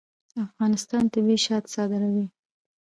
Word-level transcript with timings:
افغانستان 0.45 1.03
طبیعي 1.13 1.37
شات 1.45 1.63
صادروي 1.73 2.25